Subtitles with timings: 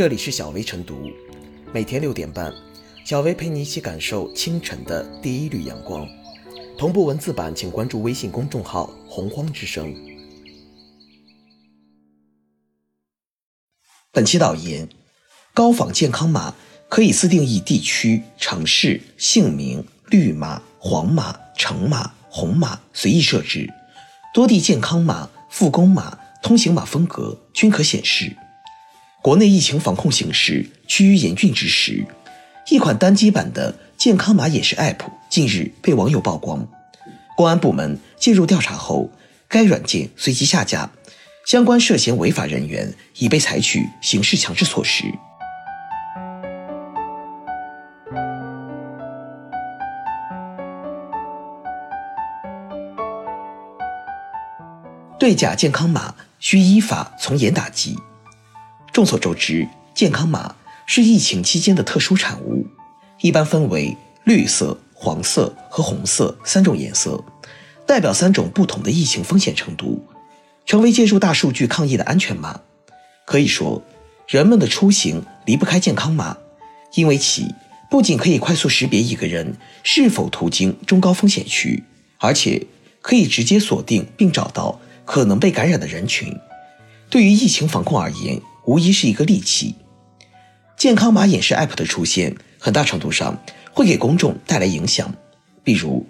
[0.00, 1.10] 这里是小薇晨读，
[1.74, 2.50] 每天六点半，
[3.04, 6.08] 小薇陪你一起感受清晨的第一缕阳光。
[6.78, 9.94] 同步文字版，请关注微信公众号“洪荒之声”。
[14.10, 14.88] 本期导言：
[15.52, 16.54] 高仿健康码
[16.88, 23.68] 可以自定义地区、城市、姓名、绿码、黄码、橙码、红码，随意设置。
[24.32, 28.34] 多地健康码、复工码、通行码风格均可显示。
[29.22, 32.06] 国内疫情防控形势趋于严峻之时，
[32.70, 34.96] 一款单机版的健康码演示 App
[35.28, 36.66] 近日被网友曝光。
[37.36, 39.10] 公安部门介入调查后，
[39.46, 40.90] 该软件随即下架，
[41.44, 45.04] 相关涉嫌违法人员已被采取刑事强制措施。
[55.18, 57.98] 对假健康码需依法从严打击。
[59.00, 60.54] 众所周知，健康码
[60.84, 62.66] 是疫情期间的特殊产物，
[63.22, 67.24] 一般分为绿色、黄色和红色三种颜色，
[67.86, 70.04] 代表三种不同的疫情风险程度，
[70.66, 72.60] 成为借助大数据抗疫的安全码。
[73.24, 73.82] 可以说，
[74.28, 76.36] 人们的出行离不开健康码，
[76.92, 77.54] 因为其
[77.90, 81.84] 不仅可以快速识别一个人是否途经中高风险区，
[82.18, 82.66] 而且
[83.00, 86.38] 可以直接锁定并找到可能被感染的人群。
[87.08, 88.38] 对于疫情防控而言，
[88.70, 89.74] 无疑是一个利器。
[90.76, 93.36] 健康码演示 App 的出现，很大程度上
[93.72, 95.12] 会给公众带来影响。
[95.64, 96.06] 比如，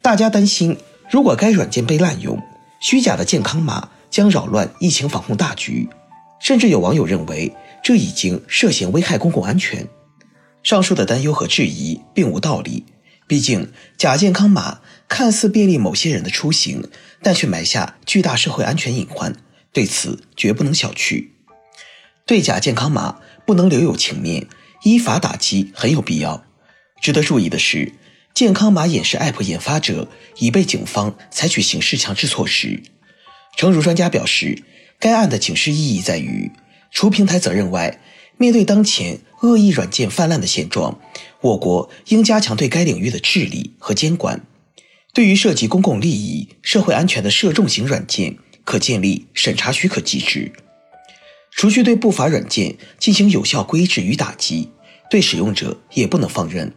[0.00, 0.78] 大家担心，
[1.10, 2.40] 如果该软件被滥用，
[2.80, 5.88] 虚假的健康码将扰乱疫情防控大局。
[6.38, 9.88] 甚至有网友认为，这已经涉嫌危害公共安全。
[10.62, 12.84] 上述的担忧和质疑并无道理。
[13.26, 16.88] 毕竟，假健康码看似便利某些人的出行，
[17.20, 19.34] 但却埋下巨大社会安全隐患。
[19.72, 21.30] 对此，绝不能小觑。
[22.26, 24.48] 对假健康码不能留有情面，
[24.82, 26.44] 依法打击很有必要。
[27.00, 27.92] 值得注意的是，
[28.34, 30.08] 健康码演示 App 研发者
[30.38, 32.82] 已被警方采取刑事强制措施。
[33.56, 34.64] 诚如专家表示，
[34.98, 36.50] 该案的警示意义在于，
[36.90, 38.00] 除平台责任外，
[38.36, 40.98] 面对当前恶意软件泛滥的现状，
[41.40, 44.44] 我国应加强对该领域的治理和监管。
[45.14, 50.52] 对于涉及公共利益、社会安全的涉重型软件，可建立审查许可机制。
[51.66, 54.70] 除去对不法软件进行有效规制与打击，
[55.10, 56.72] 对使用者也不能放任。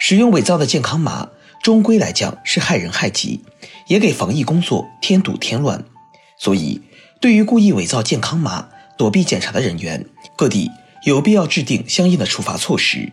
[0.00, 1.28] 使用伪造的健康码，
[1.62, 3.44] 终归来讲是害人害己，
[3.86, 5.84] 也给防疫工作添堵添乱。
[6.36, 6.82] 所以，
[7.20, 10.04] 对于故意伪造健康码、躲避检查的人员，
[10.36, 10.68] 各地
[11.04, 13.12] 有必要制定相应的处罚措施。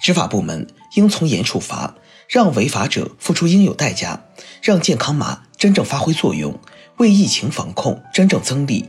[0.00, 1.96] 执法部门应从严处罚，
[2.28, 4.22] 让违法者付出应有代价，
[4.62, 6.56] 让健康码真正发挥作用，
[6.98, 8.88] 为疫情防控真正增力。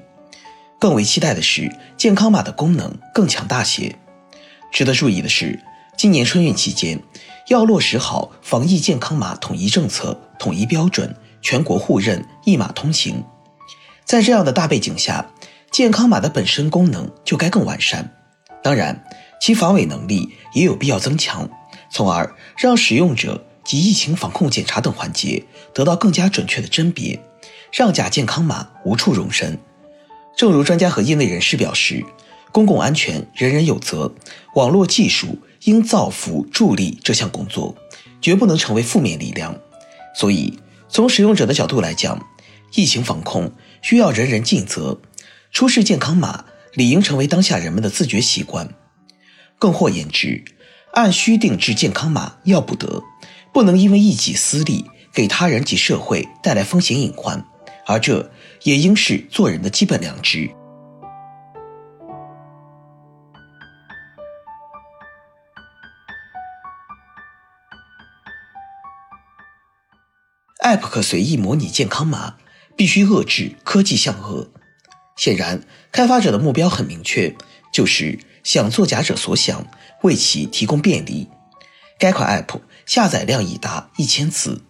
[0.80, 3.96] 更为期待的是，健康码的功能更强大些。
[4.72, 5.60] 值得注意的是，
[5.98, 7.00] 今年春运期间
[7.50, 13.24] 要落实好防疫健康码统一政策、统一标准、全国互认、一码通行。
[14.06, 15.30] 在这样的大背景下，
[15.70, 18.16] 健康码的本身功能就该更完善。
[18.64, 19.04] 当然，
[19.42, 21.50] 其防伪能力也有必要增强，
[21.92, 27.22] 从而让使用者及疫情防控检查等环节得到更加准确的甄别，
[27.72, 29.60] 让假健康码无处容身。
[30.40, 32.06] 正如专家和业内人士表示，
[32.54, 34.16] 公共安全人人有责，
[34.56, 37.76] 网络技术应造福助力这项工作，
[38.22, 39.60] 绝不能成为负面力量。
[40.16, 40.58] 所以，
[40.88, 42.26] 从使用者的角度来讲，
[42.74, 43.52] 疫情防控
[43.82, 45.02] 需要人人尽责，
[45.52, 48.74] 出示健康码理应成为当下人们的自觉习惯。
[49.58, 50.46] 更或言之，
[50.94, 53.04] 按需定制健康码要不得，
[53.52, 57.46] 不能因为一己私利给他人及社会带来风险隐患。
[57.86, 58.32] 而这
[58.64, 60.50] 也应是做人的基本良知。
[70.62, 72.36] App 可随意模拟健康码，
[72.76, 74.50] 必须遏制科技向恶。
[75.16, 77.36] 显然，开发者的目标很明确，
[77.74, 79.66] 就是想作假者所想，
[80.04, 81.30] 为其提供便利。
[81.98, 84.62] 该款 App 下载量已达一千次，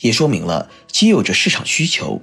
[0.00, 2.20] 也说明了其有着市场需求。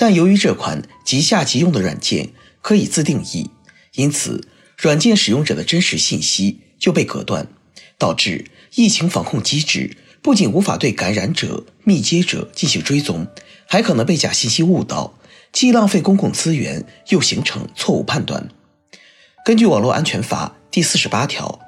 [0.00, 2.30] 但由于这款即下即用的软件
[2.62, 3.50] 可以自定义，
[3.96, 4.48] 因此
[4.78, 7.46] 软件使用者的真实信息就被隔断，
[7.98, 13.26] 导致疫情防控机制不仅无法对感染者、密接者进行追踪，
[13.66, 15.12] 还可能被假信息误导，
[15.52, 18.48] 既浪费公共资源，又形成错误判断。
[19.44, 21.60] 根据网络安全法第四十八条，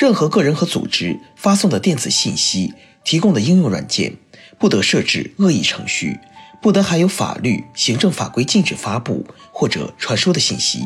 [0.00, 4.18] 任何个人和组织发送的电子信息、提供的应用软件，
[4.60, 6.20] 不得设置恶意程序。
[6.62, 10.80] 不得含有法律、行政法规禁止发布或者传输的信息。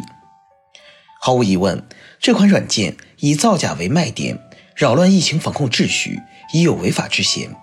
[1.20, 1.87] 毫无疑问，
[2.19, 4.38] 这款软件以造假为卖点，
[4.75, 6.23] 扰乱疫情防控秩序，
[6.55, 7.55] 已有违法之嫌。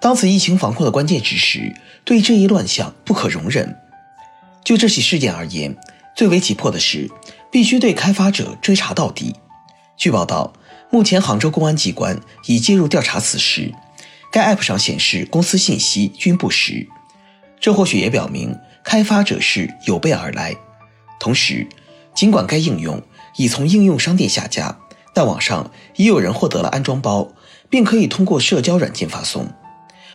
[0.00, 3.76] 当此疫情防控的关键之时，对这一乱象不可容忍。
[4.64, 5.76] 就这起事件而言，
[6.16, 7.08] 最为急迫的是，
[7.52, 9.36] 必须对开发者追查到底。
[9.96, 10.52] 据报道，
[10.90, 13.72] 目前杭州公安机关已介入调查此事。
[14.32, 16.88] 该 App 上显示公司信息均不实，
[17.62, 20.56] 这或许也表明开发者是有备而来。
[21.20, 21.68] 同时，
[22.12, 23.00] 尽管该应用
[23.36, 24.80] 已从应用商店下架，
[25.14, 27.32] 但网上已有人获得了安装包，
[27.70, 29.48] 并可以通过社交软件发送。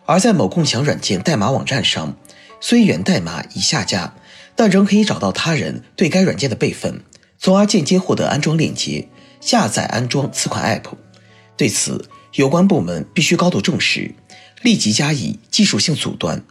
[0.05, 2.17] 而在某共享软件代码网站上，
[2.59, 4.13] 虽源代码已下架，
[4.53, 7.01] 但仍可以找到他人对该软件的备份，
[7.39, 9.07] 从而间接获得安装链接，
[9.39, 10.95] 下载安装此款 App。
[11.55, 14.13] 对此，有关部门必须高度重视，
[14.61, 16.43] 立即加以技术性阻断。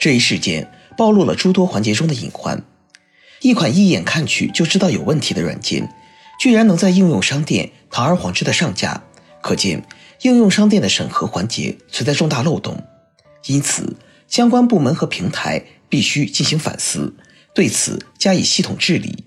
[0.00, 2.64] 这一事件暴露了诸多环节中的隐患。
[3.42, 5.88] 一款一眼看去就知道有问题的软件，
[6.40, 9.02] 居然能在应用商店堂而皇之的上架，
[9.42, 9.86] 可见
[10.22, 12.82] 应用商店的审核环节存在重大漏洞。
[13.46, 17.14] 因此，相关部门和平台必须进行反思，
[17.54, 19.24] 对此加以系统治理。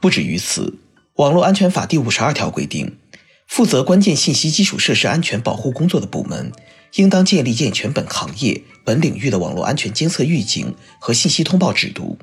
[0.00, 0.62] 不止于此，
[1.14, 2.98] 《网络安全法》第五十二条规定。
[3.46, 6.50] 负责关键信息基础设施安全保护工作的部门，
[6.94, 12.18] 应当建立健全本行业、本领域的网络安全监测预警和信息通报制度，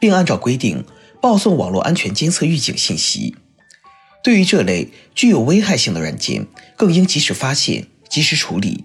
[0.00, 0.84] 并按照规定
[1.20, 3.36] 报送网络安全监测预警信息。
[4.22, 6.46] 对于这类具有危害性的软件，
[6.76, 8.84] 更应及时发现、及时处理。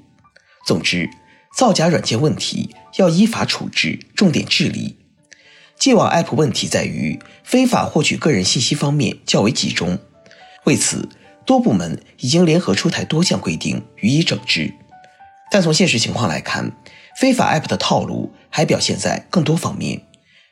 [0.65, 1.09] 总之，
[1.55, 4.97] 造假软件问题要依法处置，重点治理。
[5.79, 9.97] 戒网 App 问题在于非法获取个人信息方面较为集中，
[10.65, 11.07] 为此。
[11.49, 14.71] 多部门已经联合出台多项规定予以整治，
[15.49, 16.71] 但从现实情况来看，
[17.17, 20.03] 非法 App 的套路还表现在更多方面，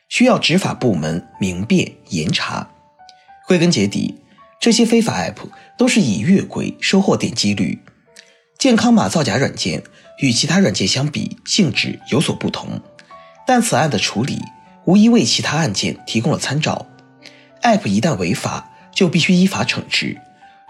[0.08, 2.68] 需要执法部门明辨严查。
[3.46, 4.16] 归根结底，
[4.60, 5.36] 这些非法 App
[5.76, 7.78] 都是以越轨收获点击率。
[8.58, 9.84] 健康码造假软件
[10.18, 12.80] 与其他软件相比性质有所不同，
[13.46, 14.40] 但此案的处理
[14.84, 16.88] 无疑为其他案件提供了参照。
[17.62, 20.20] App 一旦违法，就必须依法惩治。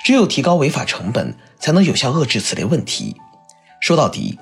[0.05, 3.17] 只有提高违法成本，才能有效遏制此类问题。
[3.81, 4.39] 说到底，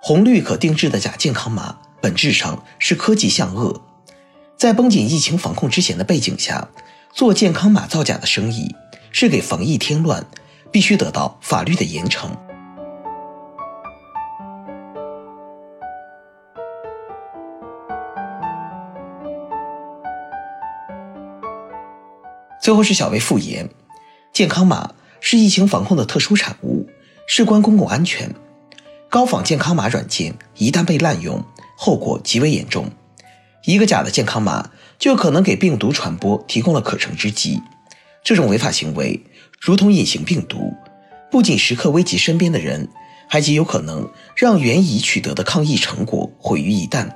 [0.00, 3.82] 红绿可定制的假健康码本质上是科技向恶。
[4.56, 6.68] 在绷紧疫情防控之前的背景下，
[7.12, 8.74] 做健康码造假的生意
[9.12, 10.24] 是给防疫添乱，
[10.70, 12.30] 必须得到法律的严惩。
[22.60, 23.68] 最后是小薇复言，
[24.32, 24.90] 健康码。
[25.20, 26.88] 是疫情防控的特殊产物，
[27.26, 28.34] 事关公共安全。
[29.10, 31.42] 高仿健康码软件一旦被滥用，
[31.76, 32.90] 后果极为严重。
[33.64, 37.60] 一个假的健康码就可能给病毒传播提供了可乘之机。
[38.22, 39.24] 这种违法行为
[39.60, 40.74] 如同隐形病毒，
[41.30, 42.88] 不仅时刻危及身边的人，
[43.28, 47.10] 还极有可能让原已取得的抗疫成果毁于一旦。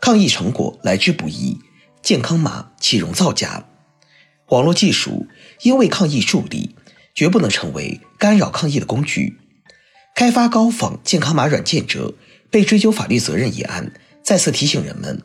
[0.00, 1.58] 抗疫成果来之不易，
[2.02, 3.64] 健康码岂容造假？
[4.48, 5.26] 网络技术
[5.62, 6.76] 应为抗疫助力。
[7.16, 9.38] 绝不能成为干扰抗疫的工具。
[10.14, 12.14] 开发高仿健康码软件者
[12.50, 13.92] 被追究法律责任一案，
[14.22, 15.22] 再次提醒人们：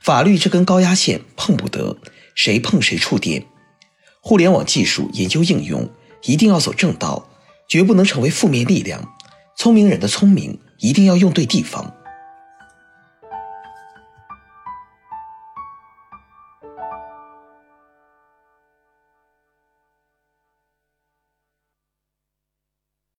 [0.00, 1.98] 法律这根高压线碰不得，
[2.34, 3.44] 谁碰谁触电。
[4.20, 5.90] 互联网技术研究应用
[6.22, 7.28] 一定要走正道，
[7.68, 9.14] 绝不能成为负面力量。
[9.56, 11.94] 聪明人的聪明一定要用对地方。